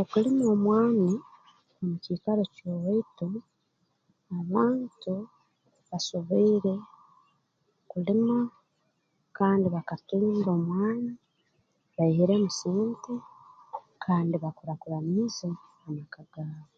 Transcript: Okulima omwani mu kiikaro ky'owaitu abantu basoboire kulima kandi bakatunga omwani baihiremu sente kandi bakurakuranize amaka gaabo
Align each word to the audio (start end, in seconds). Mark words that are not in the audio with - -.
Okulima 0.00 0.44
omwani 0.54 1.10
mu 1.86 1.94
kiikaro 2.02 2.42
ky'owaitu 2.54 3.28
abantu 4.38 5.14
basoboire 5.88 6.74
kulima 7.90 8.36
kandi 9.38 9.66
bakatunga 9.74 10.48
omwani 10.58 11.12
baihiremu 11.96 12.50
sente 12.60 13.14
kandi 14.04 14.34
bakurakuranize 14.42 15.48
amaka 15.86 16.20
gaabo 16.32 16.76